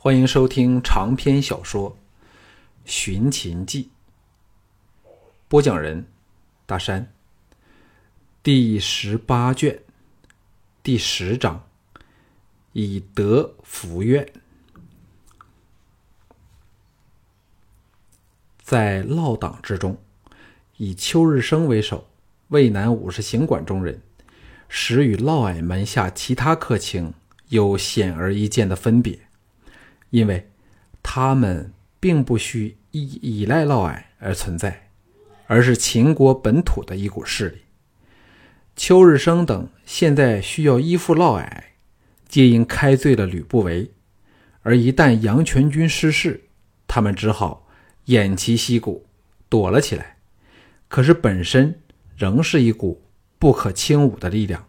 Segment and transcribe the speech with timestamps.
[0.00, 1.90] 欢迎收听长篇小说
[2.84, 3.90] 《寻秦记》，
[5.48, 6.06] 播讲人：
[6.66, 7.12] 大山。
[8.40, 9.82] 第十八卷，
[10.84, 11.66] 第十章：
[12.74, 14.32] 以德服怨。
[18.62, 20.00] 在嫪党之中，
[20.76, 22.08] 以邱日升为首，
[22.50, 24.00] 渭南五十行馆中人，
[24.68, 27.12] 实与嫪毐门下其他客卿
[27.48, 29.27] 有显而易见的分别。
[30.10, 30.50] 因为
[31.02, 34.88] 他们并不需依依赖嫪毐而存在，
[35.46, 37.58] 而是秦国本土的一股势力。
[38.76, 41.64] 邱日升等现在需要依附嫪毐，
[42.28, 43.90] 皆因开罪了吕不韦，
[44.62, 46.44] 而一旦杨全军失势，
[46.86, 47.66] 他们只好
[48.06, 49.06] 偃旗息鼓，
[49.48, 50.18] 躲了起来。
[50.86, 51.80] 可是本身
[52.16, 53.02] 仍是一股
[53.38, 54.66] 不可轻侮的力量，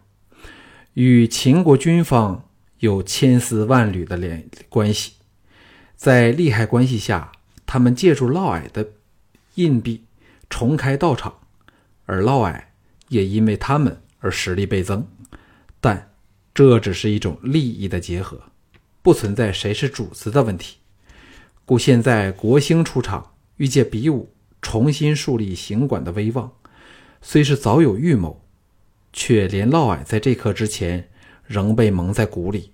[0.94, 2.48] 与秦国军方
[2.80, 5.12] 有千丝万缕的联关系。
[6.00, 7.30] 在利害关系下，
[7.66, 8.92] 他们借助嫪毐的
[9.56, 10.04] 硬币
[10.48, 11.40] 重开道场，
[12.06, 12.58] 而嫪毐
[13.08, 15.06] 也因为他们而实力倍增。
[15.78, 16.14] 但
[16.54, 18.44] 这只是一种利益的结合，
[19.02, 20.78] 不存在谁是主子的问题。
[21.66, 26.50] 故现在国兴出场，欲借比武重新树立行馆的威望，
[27.20, 28.42] 虽是早有预谋，
[29.12, 31.10] 却连嫪毐在这刻之前
[31.44, 32.72] 仍被蒙在鼓里。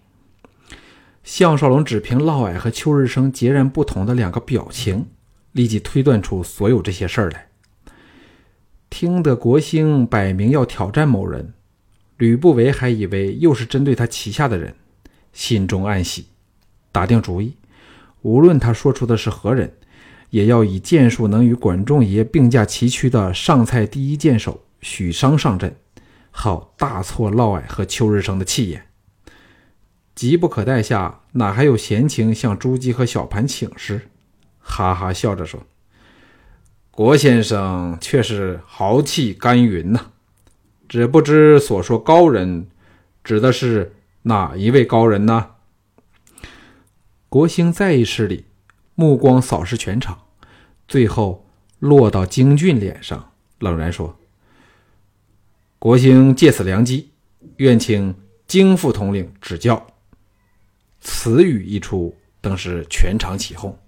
[1.26, 5.08] 项少龙只凭嫪毐和邱日升截然不同的两个表情，
[5.50, 7.48] 立即推断出所有这些事儿来。
[8.88, 11.52] 听得国兴摆明要挑战某人，
[12.16, 14.72] 吕不韦还以为又是针对他旗下的人，
[15.32, 16.26] 心中暗喜，
[16.92, 17.56] 打定主意，
[18.22, 19.74] 无论他说出的是何人，
[20.30, 25.74] 也要以剑术能与管仲爷并驾齐驱的上蔡第一剑手许商上阵，
[26.30, 28.85] 好大挫嫪毐和邱日升的气焰。
[30.16, 34.08] 急不可待下，哪还有闲情向朱姬和小盘请示？
[34.58, 35.64] 哈哈笑着说
[36.90, 40.06] ：“郭先生却是豪气干云呐，
[40.88, 42.66] 只不知所说高人，
[43.22, 45.50] 指的是哪一位高人呢？”
[47.28, 48.46] 国兴再一失礼，
[48.94, 50.18] 目光扫视全场，
[50.88, 51.46] 最后
[51.78, 54.18] 落到京俊脸上，冷然说
[55.78, 57.10] ：“国兴借此良机，
[57.58, 58.14] 愿请
[58.46, 59.86] 京副统领指教。”
[61.08, 63.78] 此语一出，登时全场起哄。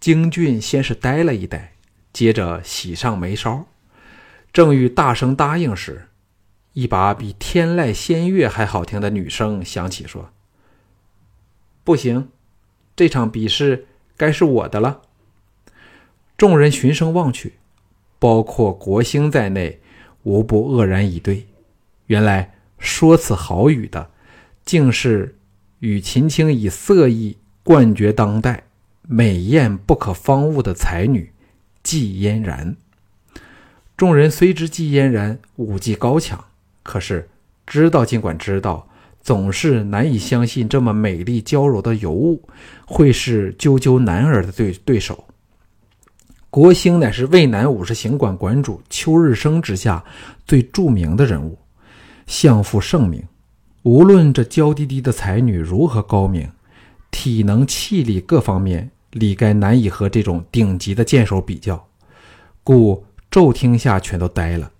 [0.00, 1.74] 京俊先是呆了一呆，
[2.12, 3.64] 接着喜上眉梢，
[4.52, 6.08] 正欲大声答应时，
[6.72, 10.32] 一把比天籁仙乐还好听的女声响起，说
[11.84, 12.28] ：“不行，
[12.96, 13.86] 这场比试
[14.16, 15.02] 该是我的了。”
[16.36, 17.54] 众人循声望去，
[18.18, 19.80] 包括国兴在内，
[20.24, 21.46] 无不愕然以对。
[22.06, 24.10] 原来说此好语的，
[24.64, 25.36] 竟是。
[25.80, 28.64] 与秦青以色艺冠绝当代、
[29.02, 31.32] 美艳不可方物的才女
[31.82, 32.76] 季嫣然。
[33.96, 36.44] 众人虽知季嫣然武技高强，
[36.82, 37.28] 可是
[37.66, 38.88] 知道尽管知道，
[39.20, 42.48] 总是难以相信这么美丽娇柔的尤物
[42.86, 45.24] 会是赳赳男儿的对对手。
[46.50, 50.02] 国兴乃是渭南五十行馆馆主邱日升之下
[50.46, 51.58] 最著名的人物，
[52.26, 53.22] 相负盛名。
[53.82, 56.50] 无论这娇滴滴的才女如何高明，
[57.10, 61.88] 体能、气力各方面，理该难以和这种顶级的剑手比较，
[62.62, 64.70] 故骤听下全都呆了。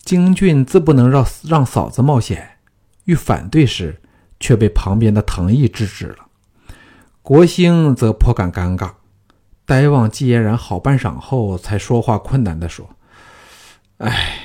[0.00, 2.56] 京俊自不能让让嫂子冒险，
[3.04, 4.00] 欲反对时，
[4.40, 6.26] 却被旁边的藤毅制止了。
[7.20, 8.90] 国兴则颇感尴尬，
[9.66, 12.88] 呆望季嫣然好半晌后，才说话困难地说
[13.98, 14.38] ：“哎，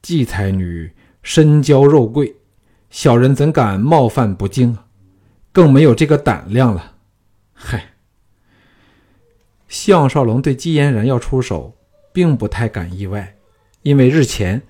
[0.00, 0.92] 季才女
[1.22, 2.36] 身娇肉贵。”
[2.96, 4.86] 小人怎敢冒犯不敬啊？
[5.52, 6.94] 更没有这个胆量了。
[7.52, 7.90] 嗨，
[9.68, 11.76] 项少龙对姬嫣然要出手，
[12.10, 13.36] 并不太感意外，
[13.82, 14.62] 因为日前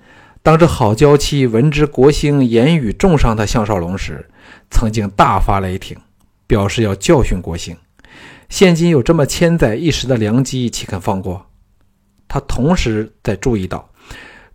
[0.43, 4.29] 当这好娇妻闻之国兴言语重伤他项少龙时，
[4.69, 5.97] 曾经大发雷霆，
[6.45, 7.77] 表示要教训国兴。
[8.49, 11.49] 现今有这么千载一时的良机，岂肯放过？
[12.27, 13.89] 他同时在注意到，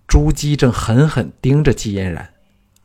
[0.07, 2.29] 朱姬正狠狠盯着季嫣然。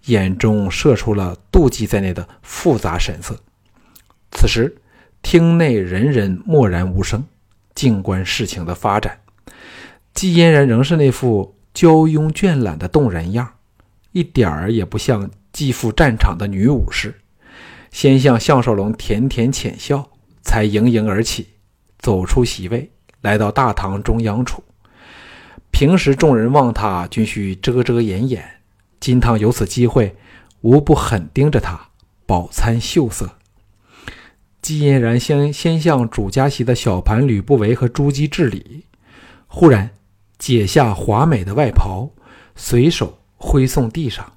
[0.07, 3.39] 眼中射出了妒忌在内的复杂神色。
[4.31, 4.75] 此时，
[5.21, 7.23] 厅内人人默然无声，
[7.73, 9.19] 静观事情的发展。
[10.13, 13.53] 季嫣然仍是那副娇慵倦懒的动人样，
[14.11, 17.13] 一点儿也不像继赴战场的女武士。
[17.91, 20.09] 先向项少龙甜甜浅笑，
[20.41, 21.47] 才盈盈而起，
[21.99, 24.63] 走出席位，来到大堂中央处。
[25.71, 28.43] 平时众人望他，均需遮遮掩掩。
[28.99, 30.15] 金汤有此机会，
[30.61, 31.89] 无不狠盯着他，
[32.25, 33.37] 饱餐秀色。
[34.61, 38.85] 季嫣然先先向主家席的小盘、吕不韦和朱姬致礼，
[39.47, 39.91] 忽然
[40.37, 42.09] 解下华美的外袍，
[42.55, 44.33] 随手挥送地上，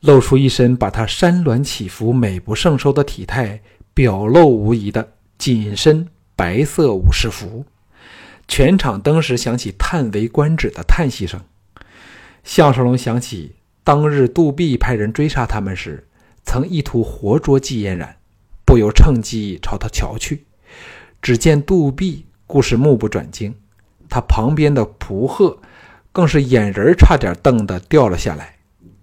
[0.00, 3.60] 露出一身把她山峦起伏、美不胜收的体态
[3.92, 7.64] 表露无遗的紧身白色武士服。
[8.46, 11.40] 全场登时响起叹为观止的叹息声。
[12.44, 16.08] 项少龙想起当日杜弼派人追杀他们时，
[16.42, 18.16] 曾意图活捉季嫣然。
[18.66, 20.46] 不由趁机朝他瞧去，
[21.20, 23.54] 只见杜弼故是目不转睛，
[24.08, 25.58] 他旁边的蒲鹤
[26.10, 28.56] 更是眼仁差点瞪得掉了下来，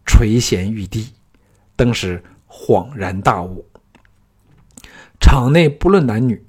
[0.03, 1.13] 垂涎欲滴。
[1.75, 3.65] 当时恍然大悟，
[5.19, 6.43] 场内不论男女，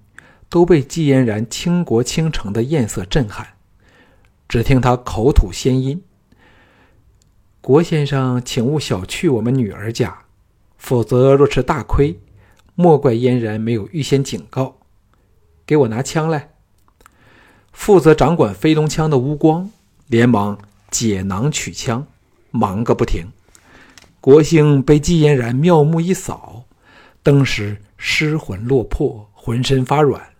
[0.49, 3.47] 都被季嫣然倾国倾城的艳色震撼。
[4.49, 6.03] 只听他口吐仙音
[7.63, 10.25] ：“郭先生，请勿小觑我们女儿家，
[10.77, 12.19] 否则若吃大亏。”
[12.75, 14.79] 莫怪嫣然没有预先警告，
[15.65, 16.55] 给我拿枪来。
[17.71, 19.71] 负责掌管飞龙枪的乌光
[20.09, 20.59] 连忙
[20.91, 22.05] 解囊取枪，
[22.51, 23.31] 忙个不停。
[24.21, 26.65] 国兴被季嫣然妙目一扫，
[27.23, 30.31] 登时失魂落魄，浑身发软，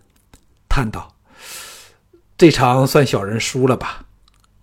[0.67, 1.13] 叹道
[2.37, 4.07] ：“这场算小人输了吧？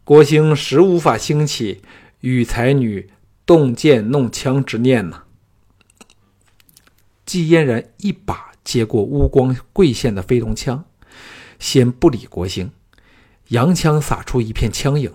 [0.04, 1.82] 国兴实无法兴起
[2.20, 3.10] 与才女
[3.44, 5.24] 动剑弄枪之念呢。”
[7.26, 10.84] 季嫣然一把接过乌光贵县的飞龙枪，
[11.58, 12.72] 先不理国兴，
[13.48, 15.12] 扬枪撒出一片枪影，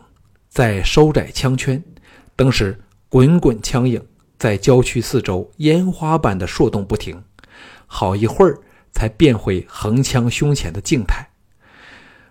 [0.47, 1.83] 再收窄枪圈，
[2.35, 2.79] 当时
[3.09, 4.05] 滚滚枪影
[4.37, 7.23] 在郊区四周烟花般的烁动不停，
[7.85, 8.59] 好一会儿
[8.93, 11.29] 才变回横枪胸前的静态。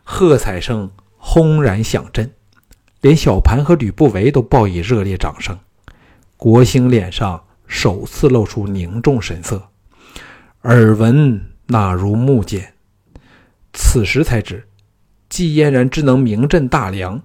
[0.02, 2.32] 喝彩声轰然响震，
[3.04, 5.58] 连小盘和吕不韦都报以热烈掌声。
[6.38, 9.68] 国兴脸上首次露出凝重神色。
[10.62, 12.72] 耳闻那如目见，
[13.74, 14.66] 此时才知，
[15.28, 17.20] 季嫣然之能名震大梁，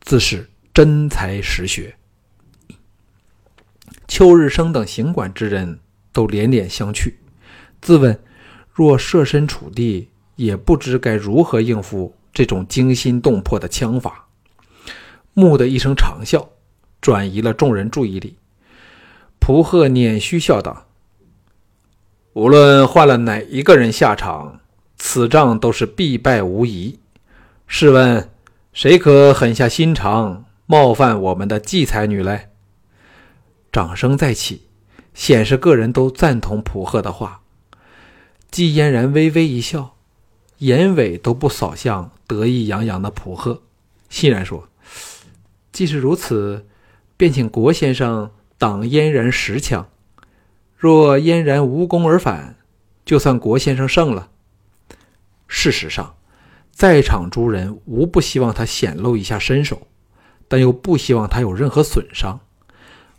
[0.00, 1.94] 自是真才实学。
[4.08, 5.80] 邱日升等行管之人
[6.14, 7.12] 都连连相觑，
[7.82, 8.18] 自问
[8.72, 14.26] 若设身处地，也不知该如何应付这种惊心动魄的枪法。
[15.34, 16.48] 木的一声长啸，
[17.00, 18.36] 转移了众人注意力。
[19.38, 20.86] 蒲鹤捻须笑道。
[22.32, 24.60] 无论换了哪一个人下场，
[24.96, 26.98] 此仗都是必败无疑。
[27.66, 28.28] 试问，
[28.72, 32.50] 谁可狠下心肠冒犯我们的季才女嘞？
[33.72, 34.62] 掌声再起，
[35.14, 37.40] 显示个人都赞同蒲鹤的话。
[38.50, 39.96] 季嫣然微微一笑，
[40.58, 43.62] 眼尾都不扫向得意洋洋的蒲鹤，
[44.08, 44.68] 欣然说
[45.72, 46.66] ：“既是如此，
[47.16, 49.88] 便请国先生挡嫣然十枪。”
[50.76, 52.56] 若嫣然无功而返，
[53.04, 54.30] 就算国先生胜了。
[55.46, 56.14] 事实上，
[56.72, 59.86] 在场诸人无不希望他显露一下身手，
[60.48, 62.40] 但又不希望他有任何损伤。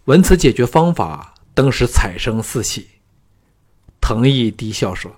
[0.06, 2.88] 闻此解决方法，登时彩声四起。
[4.02, 5.16] 藤毅低笑说：“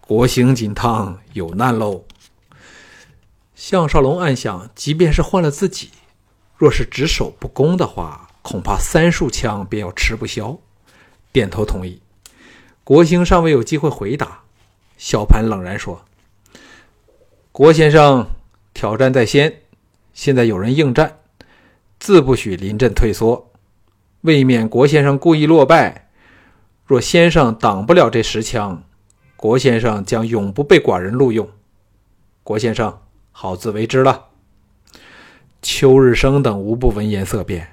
[0.00, 2.04] 国兴锦汤有难喽。”
[3.54, 5.90] 项少龙暗想：即便是换了自己，
[6.62, 10.56] 若是只守不攻的话，恐怕三束枪便要吃不消。
[11.32, 12.00] 点头同意。
[12.84, 14.42] 国兴尚未有机会回答，
[14.96, 16.04] 小盘冷然说
[17.50, 18.28] ：“国先生
[18.72, 19.62] 挑战在先，
[20.14, 21.18] 现在有人应战，
[21.98, 23.50] 自不许临阵退缩，
[24.20, 26.10] 未免国先生故意落败。
[26.86, 28.84] 若先生挡不了这十枪，
[29.34, 31.50] 国先生将永不被寡人录用。
[32.44, 33.00] 国先生
[33.32, 34.26] 好自为之了。”
[35.62, 37.66] 邱日升等无不闻言色变。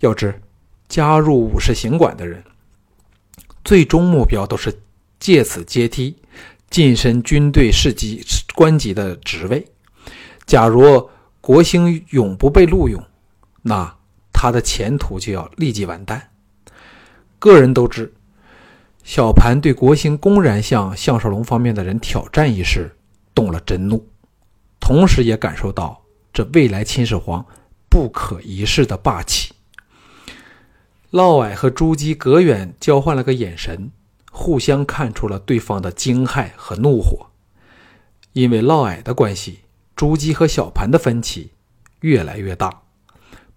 [0.00, 0.40] 要知
[0.88, 2.44] 加入武士行馆的人。
[3.64, 4.72] 最终目标都是
[5.18, 6.16] 借此阶梯
[6.70, 8.24] 晋升军队士级
[8.54, 9.66] 官级的职位。
[10.46, 11.10] 假如
[11.40, 13.02] 国兴永不被录用，
[13.62, 13.94] 那
[14.32, 16.30] 他的前途就要立即完蛋。
[17.38, 18.12] 个人都知，
[19.04, 22.96] 小盘对国兴公然向项少龙方面的人挑战一事
[23.34, 24.06] 动了真怒，
[24.80, 26.00] 同时也感受到
[26.38, 27.44] 这未来秦始皇
[27.88, 29.52] 不可一世的霸气。
[31.10, 33.90] 嫪毐和朱姬隔远交换了个眼神，
[34.30, 37.26] 互相看出了对方的惊骇和怒火。
[38.34, 39.62] 因为嫪毐的关系，
[39.96, 41.50] 朱姬和小盘的分歧
[42.02, 42.82] 越来越大。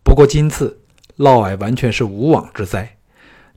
[0.03, 0.81] 不过今次
[1.17, 2.97] 嫪毐完全是无妄之灾，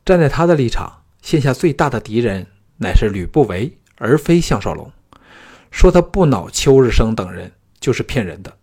[0.05, 4.93] 站在他的立场，现下最大的敌人乃是吕不韦，而非项少龙。
[5.71, 8.59] 说他不恼邱日升等人，就是骗人的。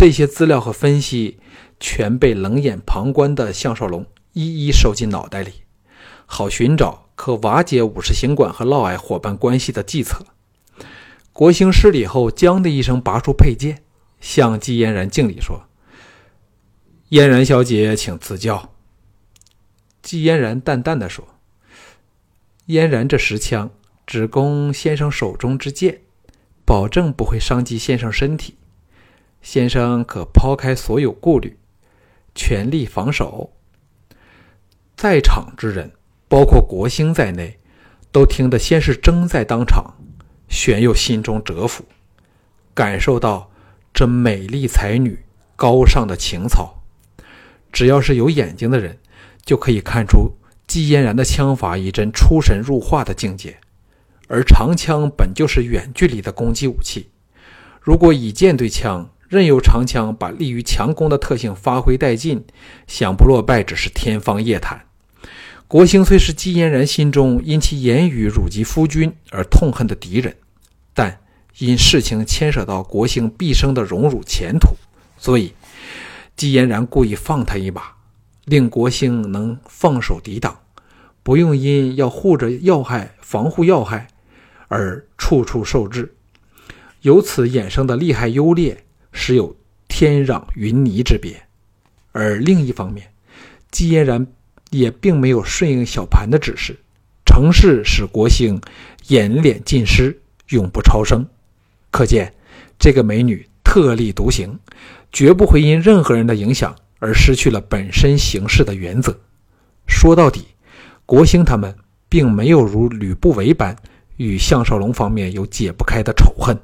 [0.00, 1.38] 这些资料和分析
[1.78, 4.06] 全被冷眼旁观的项少龙。
[4.32, 5.52] 一一收进脑袋里，
[6.24, 10.24] 好寻找可瓦解五十行馆和嫪毐伙伴关系的计策。
[11.34, 13.82] 国兴失礼后，将的一声拔出佩剑，
[14.22, 15.64] 向姬嫣然敬礼说
[17.10, 18.72] ：“嫣然小姐，请赐教。”
[20.00, 21.28] 姬嫣然淡淡的说
[22.64, 23.70] ：“嫣然这石枪
[24.06, 26.00] 只供先生手中之剑，
[26.64, 28.54] 保证不会伤及先生身体。
[29.42, 31.58] 先生可抛开所有顾虑，
[32.34, 33.52] 全力防守。”
[34.96, 35.92] 在场之人，
[36.28, 37.58] 包括国兴在内，
[38.12, 39.94] 都听得先是怔在当场，
[40.48, 41.84] 旋又心中折服，
[42.74, 43.50] 感受到
[43.92, 45.24] 这美丽才女
[45.56, 46.82] 高尚的情操。
[47.72, 48.98] 只要是有眼睛的人。
[49.42, 53.58] 就可以看出季嫣然的枪法已臻出神入化的境界，
[54.28, 57.08] 而长枪本就是远距离的攻击武器，
[57.80, 62.44] 如果以剑对枪，任由长枪把利于强攻的特性发挥殆尽，
[62.88, 64.86] 想不落败只是天方夜谭。
[65.68, 70.34] 国兴虽是季嫣然心中因其言语辱及夫君而痛恨的敌人，
[70.92, 71.20] 但
[71.58, 74.70] 因事情牵涉到国兴毕生的荣辱前途，
[75.16, 75.52] 所以
[76.34, 77.82] 季嫣然故意放他一马。
[78.46, 80.58] 令国兴能放手抵挡，
[81.22, 84.08] 不用因要护着要害、防护要害
[84.66, 86.16] 而处处受制，
[87.02, 89.56] 由此衍生的利害优劣，实有
[89.88, 91.42] 天壤云泥之别。
[92.12, 93.12] 而另一方面，
[93.70, 94.26] 姬嫣然
[94.70, 96.78] 也并没有顺应小盘的指示，
[97.24, 98.60] 成事使国兴
[99.08, 101.26] 颜脸尽失，永不超生。
[101.90, 102.32] 可见
[102.78, 104.58] 这个美女特立独行，
[105.12, 106.74] 绝不会因任何人的影响。
[107.02, 109.18] 而失去了本身行事的原则。
[109.86, 110.48] 说到底，
[111.06, 111.74] 国兴他们
[112.10, 113.74] 并没有如吕不韦般
[114.18, 116.54] 与项少龙方面有解不开的仇恨。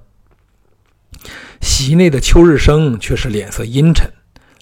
[1.61, 4.13] 席内的邱日升却是脸色阴沉，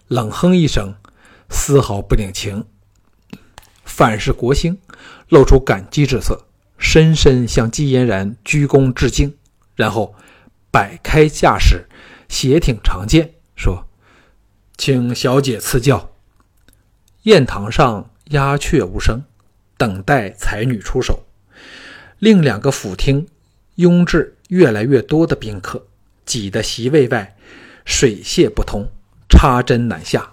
[0.09, 0.95] 冷哼一声，
[1.49, 2.65] 丝毫不领情。
[3.85, 4.79] 反是国兴
[5.29, 6.47] 露出感激之色，
[6.79, 9.37] 深深向季嫣然鞠躬致敬，
[9.77, 10.15] 然后
[10.71, 11.87] 摆开架势，
[12.29, 13.87] 斜挺长剑，说。
[14.77, 16.11] 请小姐赐教。
[17.23, 19.23] 宴堂上鸦雀无声，
[19.77, 21.25] 等待才女出手。
[22.19, 23.29] 另两个府厅
[23.77, 25.87] 拥至越来越多的宾客，
[26.25, 27.37] 挤得席位外
[27.85, 28.89] 水泄不通，
[29.29, 30.33] 插针难下。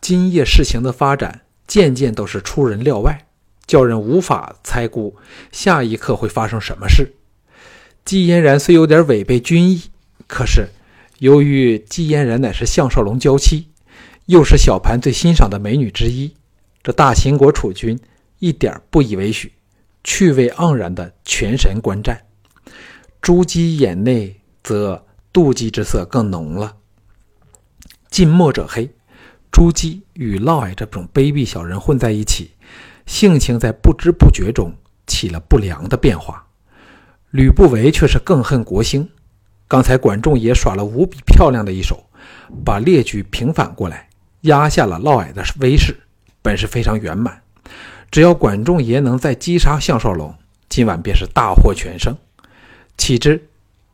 [0.00, 3.26] 今夜事情的发展渐渐都是出人料外，
[3.66, 5.16] 叫人无法猜估
[5.52, 7.14] 下一刻会发生什么事。
[8.04, 9.82] 季嫣然虽有点违背军意，
[10.26, 10.68] 可是。
[11.18, 13.66] 由于季嫣然乃是项少龙娇妻，
[14.26, 16.32] 又是小盘最欣赏的美女之一，
[16.80, 17.98] 这大秦国储君
[18.38, 19.52] 一点不以为许，
[20.04, 22.24] 趣味盎然的全神观战。
[23.20, 24.37] 朱姬眼内
[24.68, 26.76] 则妒忌之色更浓了。
[28.10, 28.90] 近墨者黑，
[29.50, 32.50] 朱姬与嫪毐这种卑鄙小人混在一起，
[33.06, 34.70] 性情在不知不觉中
[35.06, 36.44] 起了不良的变化。
[37.30, 39.08] 吕不韦却是更恨国兴。
[39.66, 42.04] 刚才管仲爷耍了无比漂亮的一手，
[42.62, 44.10] 把列举平反过来，
[44.42, 45.96] 压下了嫪毐的威势，
[46.42, 47.40] 本是非常圆满。
[48.10, 50.34] 只要管仲爷能再击杀项少龙，
[50.68, 52.14] 今晚便是大获全胜。
[52.98, 53.48] 岂知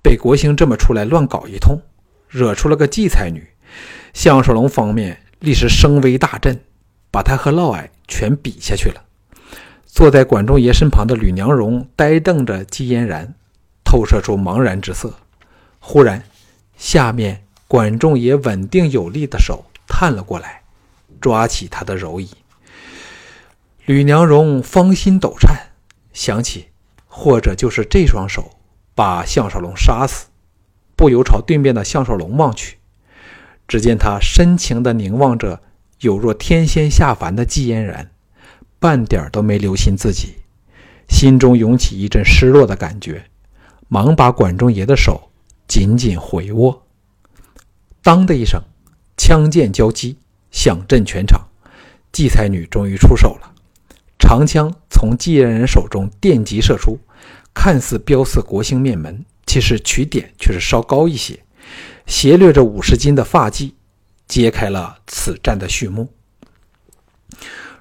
[0.05, 1.81] 被国兴这么出来乱搞一通，
[2.29, 3.49] 惹出了个季才女，
[4.13, 6.61] 项少龙方面立时声威大振，
[7.11, 9.03] 把他和嫪毐全比下去了。
[9.87, 13.35] 坐在管仲爷身旁的吕娘荣呆瞪着姬嫣然，
[13.83, 15.15] 透射出茫然之色。
[15.81, 16.23] 忽然，
[16.77, 20.63] 下面管仲爷稳定有力的手探了过来，
[21.19, 22.29] 抓起他的柔椅。
[23.87, 25.57] 吕娘荣芳心抖颤，
[26.13, 26.67] 想起
[27.07, 28.51] 或者就是这双手
[28.95, 30.27] 把项少龙杀死，
[30.97, 32.79] 不由朝对面的项少龙望去。
[33.67, 35.61] 只见他深情地凝望着
[36.01, 38.11] 有若天仙下凡的季嫣然，
[38.79, 40.37] 半点都没留心自己，
[41.09, 43.25] 心中涌起一阵失落的感觉，
[43.89, 45.31] 忙把管仲爷的手。
[45.67, 46.85] 紧紧回握，
[48.03, 48.63] 当的一声，
[49.17, 50.19] 枪剑交击，
[50.51, 51.41] 响震全场。
[52.13, 53.51] 季才女终于出手了，
[54.19, 56.99] 长枪从季嫣然手中电击射出，
[57.55, 61.39] 看似标刺国兴面门，其实取点却是稍高一些，
[62.07, 63.73] 斜掠着五十斤的发髻，
[64.27, 66.13] 揭开了此战的序幕。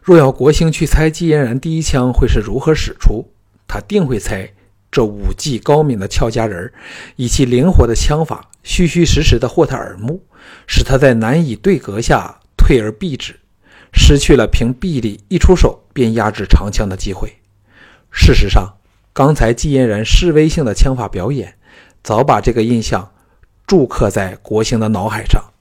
[0.01, 3.31] 若要国兴去猜季嫣然第一枪会是如何使出，
[3.67, 4.53] 他定会猜。
[4.91, 6.71] 这武技高明的俏佳人
[7.15, 10.23] 以其灵活的枪法，虚虚实实的获他耳目，
[10.67, 13.39] 使他在难以对格下退而避之，
[13.91, 17.37] 失去了凭臂力一出手便压制长枪的机会。
[18.11, 18.77] 事实上，
[19.13, 21.55] 刚才季嫣然示威性的枪法表演，
[22.03, 23.13] 早把这个印象
[23.67, 25.53] 铸刻在国兴的脑海上。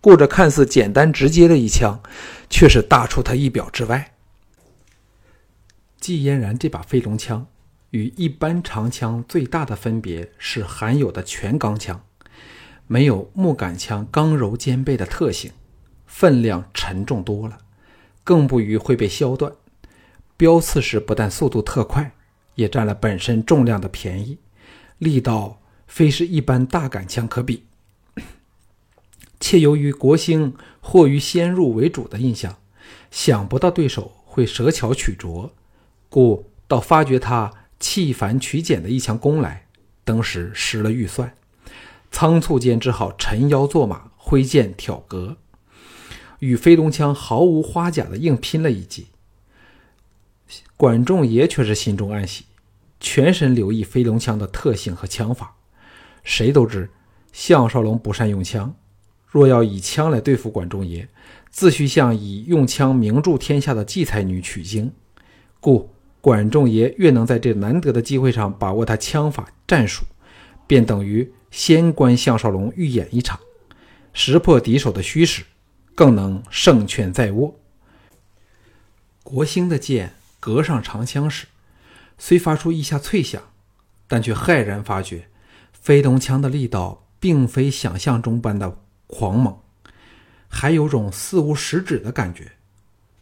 [0.00, 2.02] 顾着看似简单直接的一枪，
[2.48, 4.14] 却是大出他意表之外。
[6.00, 7.46] 季嫣然这把飞龙枪
[7.90, 12.02] 与一般长枪最大的分别是含有的全钢枪，
[12.86, 15.52] 没有木杆枪刚柔兼备的特性，
[16.06, 17.58] 分量沉重多了，
[18.22, 19.52] 更不于会被削断。
[20.36, 22.12] 标刺时不但速度特快，
[22.54, 24.38] 也占了本身重量的便宜，
[24.98, 27.64] 力道非是一般大杆枪可比。
[29.40, 32.56] 且由于国兴或于先入为主的印象，
[33.10, 35.52] 想不到对手会舍巧取拙。
[36.08, 39.66] 故到发觉他弃繁取简的一枪攻来，
[40.04, 41.34] 当时失了预算，
[42.10, 45.36] 仓促间只好沉腰坐马，挥剑挑格，
[46.38, 49.08] 与飞龙枪毫无花甲的硬拼了一记。
[50.76, 52.44] 管仲爷却是心中暗喜，
[53.00, 55.54] 全神留意飞龙枪的特性和枪法。
[56.22, 56.90] 谁都知
[57.32, 58.74] 项少龙不善用枪，
[59.26, 61.08] 若要以枪来对付管仲爷，
[61.50, 64.92] 自须向以用枪名著天下的季才女取经，
[65.60, 65.90] 故。
[66.20, 70.06] 管仲爷越能在这难得的机会上把握他枪法战术，
[70.66, 73.38] 便等于先观项少龙预演一场，
[74.14, 75.42] 识破敌手的虚实，
[75.94, 77.54] 更能胜券在握。
[79.22, 81.46] 国兴的剑隔上长枪时，
[82.18, 83.42] 虽发出一下脆响，
[84.06, 85.30] 但却骇然发觉，
[85.72, 89.58] 飞龙枪的力道并非想象中般的狂猛，
[90.46, 92.52] 还有种似无实指的感觉，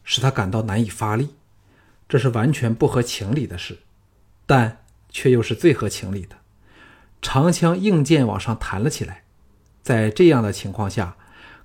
[0.03, 1.37] 使他感到难以发力。
[2.09, 3.79] 这是完全不合情理的事，
[4.45, 6.35] 但却又是最合情理的。
[7.23, 9.23] 长枪硬剑往上弹了起来，
[9.81, 11.17] 在这样的情况下，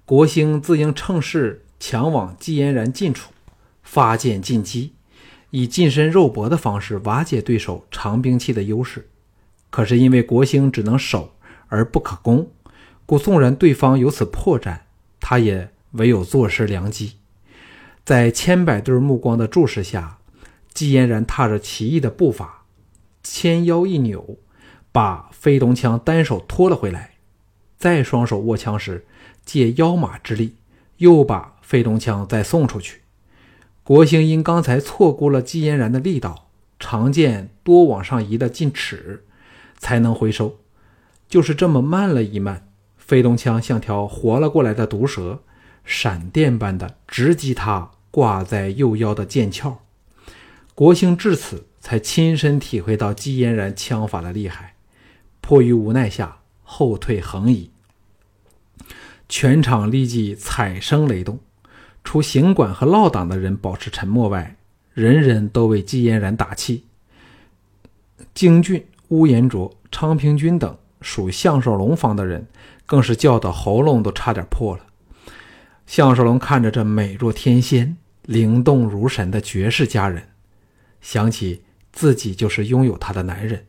[0.06, 3.34] 国兴自应趁势强往季嫣然近处
[3.82, 4.94] 发剑进击，
[5.58, 9.10] 以近身肉搏的方式瓦解对手长兵器的优势。
[9.72, 11.34] 可是因为国兴只能守
[11.68, 12.52] 而不可攻，
[13.08, 14.82] 故纵然对方有此破绽，
[15.20, 17.14] 他也唯有坐失良机。
[18.06, 20.20] 在千百对目光的注视下。
[20.76, 22.66] 季嫣然踏着奇异的步伐，
[23.24, 24.38] 纤腰一扭，
[24.92, 27.16] 把飞龙枪单手拖了回来，
[27.80, 29.08] 再双手握枪时，
[29.44, 30.54] 借腰马之力，
[30.98, 33.02] 又把飞龙枪再送出去。
[33.88, 39.24] 国兴因刚才错估了季嫣然的力道，长剑多往上移了近尺，
[39.78, 40.58] 才能回收。
[41.30, 45.42] 就是这么慢了一慢，飞龙枪像条活了过来的毒蛇，
[45.86, 49.78] 闪电般的直击他挂在右腰的剑鞘。
[50.76, 54.76] 国兴至此才亲身体会到季嫣然枪法的厉害，
[55.40, 57.72] 迫于无奈下后退横移。
[59.30, 61.40] 全场立即彩声雷动，
[62.08, 64.56] 除行管和落党的人保持沉默外，
[64.94, 66.86] 人人都为季嫣然打气。
[68.34, 72.48] 京俊、乌延灼、昌平君等属项少龙方的人，
[72.86, 74.86] 更是叫到喉咙都差点破了。
[75.86, 80.30] 项少龙看着这美若天仙、灵动如神的绝世佳人。
[81.02, 83.66] 想起自己就是拥有她的男人，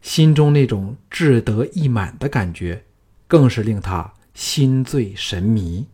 [0.00, 2.84] 心中那种志得意满的感觉，
[3.26, 5.88] 更是令他心醉神迷。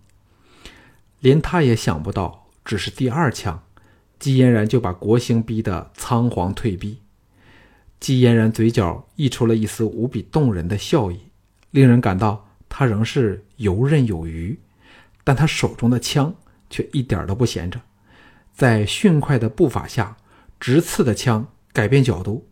[1.20, 3.62] 连他也想不到，只是第二枪，
[4.18, 6.98] 季嫣然就把国兴逼得仓皇退避。
[7.98, 11.20] 季嫣然嘴角溢出了一丝无比动人的笑意，
[11.70, 14.58] 令人感到他仍是游刃有余，
[15.22, 16.34] 但他手中的枪
[16.70, 17.80] 却一点都不闲着，
[18.54, 20.16] 在迅快的步伐下。
[20.58, 22.46] 直刺的枪改变角度，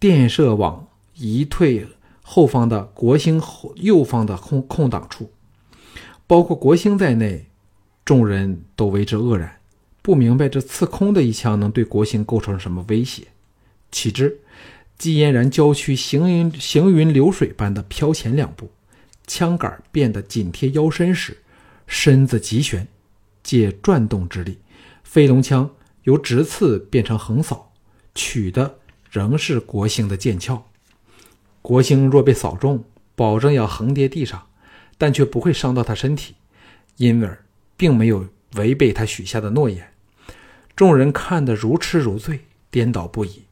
[0.00, 1.86] 电射往移退
[2.20, 5.30] 后方的国兴后右方的空空档处，
[6.26, 7.46] 包括国兴在内，
[8.06, 9.60] 众人都为之愕然，
[10.00, 13.24] 不明白这刺空的一枪能对国兴构成什么威胁。
[13.90, 14.38] 岂知
[14.96, 18.70] 季嫣然娇躯行云行云流水般的飘前两步，
[19.26, 21.36] 枪杆变得紧贴腰身时，
[21.86, 22.86] 身子急旋，
[23.42, 24.58] 借转动之力，
[25.04, 25.68] 飞龙枪。
[26.04, 27.72] 由直刺变成横扫，
[28.14, 28.78] 取的
[29.10, 30.62] 仍是国兴的剑鞘。
[31.60, 32.84] 国兴若被扫中，
[33.16, 34.46] 保证要横跌地上，
[34.96, 36.36] 但却不会伤到他身体，
[36.98, 37.44] 因而
[37.76, 39.92] 并没有违背他许下的诺言。
[40.74, 43.42] 众人看得如痴如醉，颠倒不已。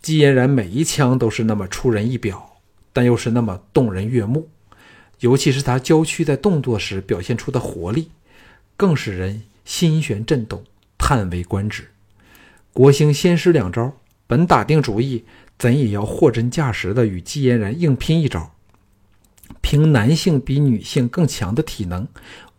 [0.00, 2.56] 季嫣然每一枪都是那么出人意表，
[2.92, 4.48] 但又是那么动人悦目，
[5.20, 8.10] 尤其是他娇躯在动作时表现出的活力，
[8.76, 10.64] 更使人心弦震动。
[11.04, 11.88] 叹为观止。
[12.72, 13.92] 国兴先施两招，
[14.28, 15.24] 本打定主意，
[15.58, 18.54] 怎也要货真价实的与季嫣然硬拼一招，
[19.60, 22.06] 凭男性比女性更强的体能，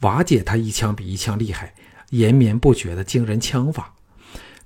[0.04, 1.74] 瓦解他一枪比一枪厉害、
[2.12, 3.94] 延绵不绝的惊人枪法。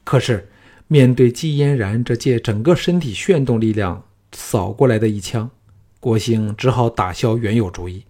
[0.04, 0.50] 可是
[0.88, 5.50] 面对季嫣然这借整个身体炫动力量扫过来的一枪，
[6.00, 8.04] 郭兴只好打消原有主意，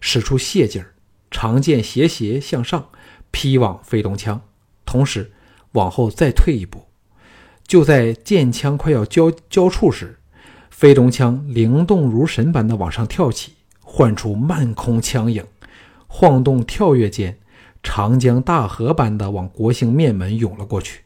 [0.00, 0.94] 使出泄劲儿，
[1.30, 2.88] 长剑斜斜向上
[3.30, 4.40] 劈往飞龙枪。
[4.84, 5.32] 同时，
[5.72, 6.86] 往后再退一步，
[7.66, 10.18] 就在剑枪快要交交触时，
[10.70, 15.44] 飞龙枪灵动如神般的往上跳起，唤出漫空枪影，
[16.16, 17.36] 晃动跳跃间，
[17.82, 21.02] 长江大河般的往国兴面门涌了过去。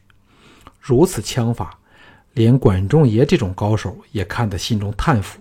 [0.79, 1.79] 如此枪法，
[2.33, 5.39] 连管仲爷这种高手也看得心中叹服，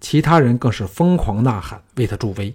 [0.00, 2.52] 其他人更是疯狂呐喊为他助威。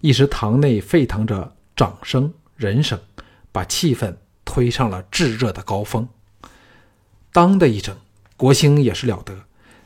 [0.00, 2.96] 一时堂内沸腾着掌声、人声，
[3.50, 4.14] 把气氛
[4.44, 6.08] 推上了炙热的高峰。
[7.32, 7.96] 当的一声，
[8.36, 9.36] 国兴也是了得，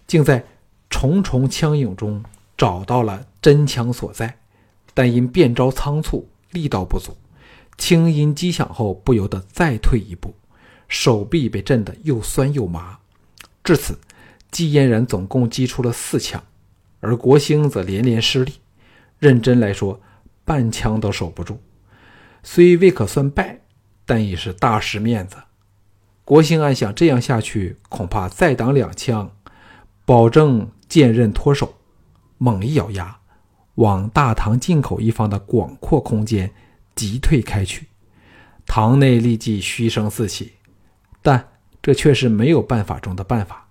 [0.07, 0.45] 竟在
[0.91, 2.23] 重重枪影中
[2.55, 4.41] 找到了真枪所在，
[4.97, 7.15] 但因变招仓促，力道不足，
[7.77, 10.35] 轻音击响后不由得再退一步，
[10.89, 12.99] 手臂被震得又酸又麻。
[13.63, 13.99] 至此，
[14.51, 16.43] 季嫣然总共击出了四枪，
[17.01, 18.55] 而国兴则连连失利，
[19.19, 20.01] 认真来说，
[20.47, 21.61] 半枪都守不住。
[22.43, 23.61] 虽未可算败，
[24.07, 25.37] 但已是大失面子。
[26.25, 29.31] 国兴暗想：这样下去，恐怕再挡两枪，
[30.07, 31.75] 保证剑刃脱手。
[32.39, 33.19] 猛一咬牙，
[33.77, 36.51] 往大堂进口一方的广阔空间
[36.95, 37.87] 急退开去。
[38.67, 40.53] 堂内立即嘘声四起，
[41.23, 41.49] 但
[41.81, 43.69] 这却是没有办法中的办法。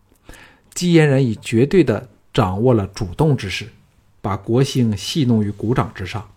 [0.73, 3.67] 姬嫣然已绝对的掌握了主动之势，
[4.21, 6.29] 把国兴戏弄于股掌之上。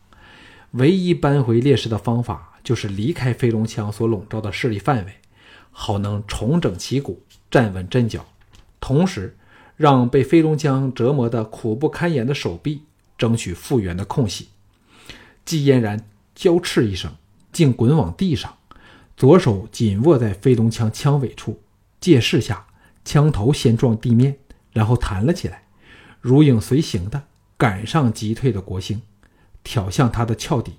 [0.72, 5.12] 唯一扳回劣势的方法，就是离开飞龙枪所笼罩的势力范围。
[5.70, 8.26] 好能重整旗鼓，站稳阵脚，
[8.81, 9.37] 同时
[9.76, 12.83] 让被飞龙枪折磨得苦不堪言的手臂
[13.18, 14.48] 争取复原的空隙。
[15.44, 17.14] 季嫣然娇叱一声，
[17.52, 18.57] 竟滚往地上，
[19.16, 21.61] 左手紧握在飞龙枪枪尾处，
[22.00, 22.66] 借势下，
[23.04, 24.38] 枪头先撞地面，
[24.72, 25.64] 然后弹了起来，
[26.20, 27.24] 如影随形的
[27.57, 29.02] 赶上急退的国兴，
[29.62, 30.74] 挑向他的鞘底。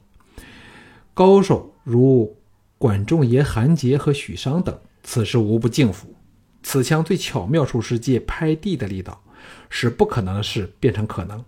[1.13, 2.37] 高手如
[2.77, 4.79] 管仲爷、韩杰和许商等。
[5.01, 6.13] 此时无不敬服。
[6.61, 9.23] 此枪最巧妙处是借拍地的力道，
[9.69, 11.43] 使不可能的事变成可能。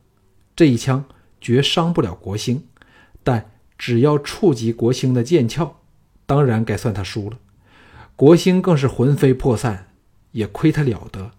[0.55, 1.05] 这一枪
[1.39, 2.63] 绝伤不了国兴，
[3.23, 5.75] 但只要触及国兴的剑鞘，
[6.25, 7.39] 当然该算他输了。
[8.15, 9.87] 国兴更是魂飞魄散，
[10.31, 11.31] 也亏他了得，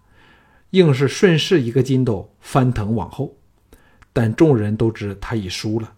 [0.70, 3.36] 硬是顺势一个筋斗翻腾往后。
[4.12, 5.94] 但众人都知他已输了。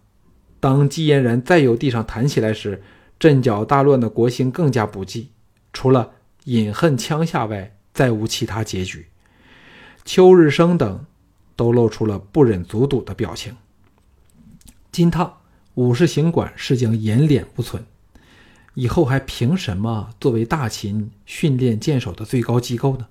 [0.59, 2.81] 当季嫣然再由地上弹起来时，
[3.19, 5.31] 阵脚大乱的国兴更加不济。
[5.73, 6.11] 除了
[6.45, 9.07] 饮恨枪下外，再无其他结局。
[10.05, 11.05] 邱日升等
[11.55, 13.55] 都露出了不忍卒睹的表情。
[14.91, 15.37] 金汤
[15.75, 17.85] 武士行馆是将颜脸无存，
[18.75, 23.07] 以后还凭什么作为大秦训练剑手的最高机构呢？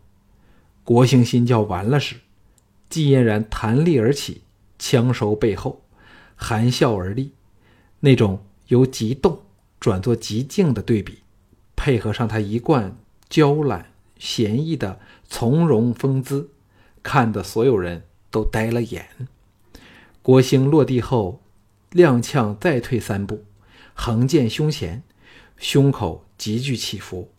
[0.83, 2.16] 国兴新教完了时，
[2.88, 4.42] 季嫣然弹立而起，
[4.78, 5.83] 枪收背后，
[6.37, 7.33] 含笑而立，
[8.00, 9.40] 那种由极动
[9.80, 11.18] 转作极静的对比。
[11.76, 12.96] 配合上他一贯
[13.28, 16.50] 娇懒闲逸的从容风姿，
[17.02, 19.06] 看得所有人都呆了眼。
[20.20, 21.40] 国兴落地后，
[21.92, 23.44] 踉跄再退三步，
[23.94, 25.04] 横剑胸前，
[25.56, 27.30] 胸口急剧起伏，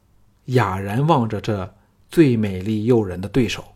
[0.45, 1.75] 哑然望着这
[2.09, 3.75] 最美丽诱人的对手。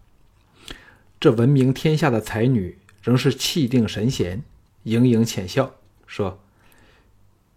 [1.20, 4.44] 这闻名天下的才女仍是气定神闲，
[4.84, 5.76] 盈盈浅笑
[6.08, 6.40] 说：“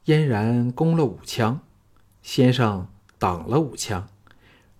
[0.06, 1.60] 嫣然攻了五枪，
[2.20, 2.88] 先生。”
[3.22, 4.08] 挡了五枪，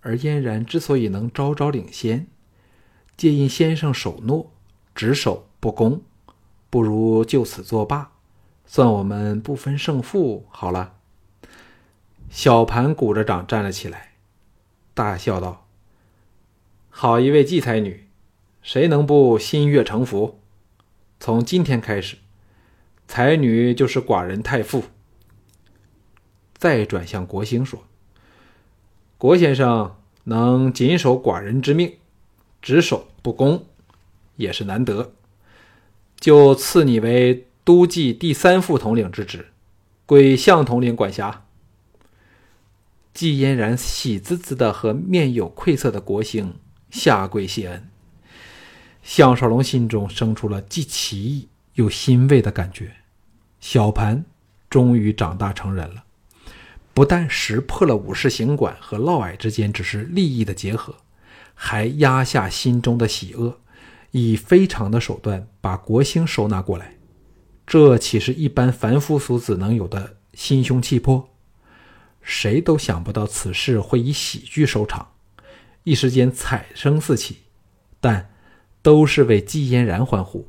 [0.01, 2.27] 而嫣然之所以能招招领先，
[3.17, 4.52] 皆因先生守诺，
[4.95, 6.03] 只守不攻，
[6.71, 8.13] 不如就此作罢，
[8.67, 10.95] 算我们不分胜负好了。
[12.29, 14.15] 小盘鼓着掌站了起来，
[14.95, 15.67] 大笑道
[16.89, 18.09] ：“好一位季才女，
[18.63, 20.41] 谁能不心悦诚服？
[21.21, 22.17] 从今天开始，
[23.07, 24.85] 才女就是寡人太傅。”
[26.55, 27.85] 再转向国兴说。
[29.19, 31.99] 国先生能谨守寡人之命，
[32.61, 33.67] 只守不攻，
[34.37, 35.13] 也是难得。
[36.19, 39.49] 就赐你为都记第三副统领之职，
[40.07, 41.45] 归向统领管辖。
[43.13, 46.55] 季嫣然喜滋滋的和面有愧色的国兴
[46.91, 47.89] 下跪谢恩。
[49.03, 52.93] 项少龙心中生出了既奇异又欣慰的感觉，
[53.59, 54.25] 小盘
[54.71, 56.05] 终于长大成人了。
[56.95, 60.95] 不但识破了武士行馆和嫪毐之间只是利益的结合，
[61.55, 63.59] 还压下心中的喜恶，
[64.13, 66.95] 以非常的手段把国兴收纳过来。
[67.67, 71.29] 这岂是一般凡夫俗子能有的心胸气魄？
[72.23, 75.09] 谁都想不到此事会以喜剧收场，
[75.83, 77.39] 一时间彩声四起，
[78.01, 78.31] 但
[78.81, 80.49] 都是为季嫣然欢呼，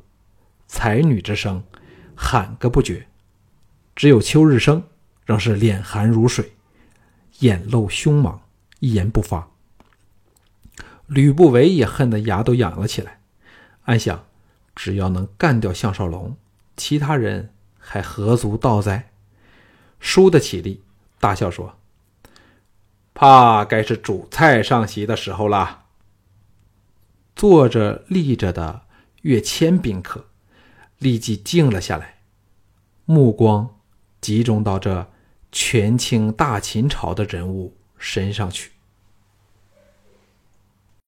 [0.68, 1.64] 才女之声
[2.14, 3.08] 喊个不绝。
[3.96, 4.84] 只有秋日升。
[5.26, 6.52] 仍是脸寒如水，
[7.38, 8.42] 眼露凶芒，
[8.80, 9.48] 一言不发。
[11.06, 13.20] 吕不韦也恨得牙都痒了起来，
[13.84, 14.24] 暗想：
[14.74, 16.36] 只要能干掉项少龙，
[16.76, 19.10] 其他人还何足道哉？
[20.00, 20.82] 输得起立，
[21.18, 21.78] 大笑说
[23.14, 25.84] ：“怕该是主菜上席的时候了。”
[27.34, 28.82] 坐着立着的
[29.22, 30.26] 岳谦宾客
[30.98, 32.18] 立即静了下来，
[33.06, 33.80] 目光
[34.20, 35.10] 集中到这
[35.50, 38.73] 权倾大秦朝的人物身上去。